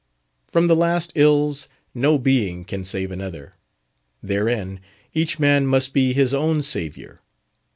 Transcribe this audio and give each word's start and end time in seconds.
From 0.51 0.67
the 0.67 0.75
last 0.75 1.11
ills 1.13 1.67
no 1.93 2.17
being 2.17 2.65
can 2.65 2.83
save 2.83 3.11
another; 3.11 3.53
therein 4.23 4.79
each 5.13 5.37
man 5.37 5.67
must 5.67 5.93
be 5.93 6.11
his 6.11 6.33
own 6.33 6.63
saviour. 6.63 7.21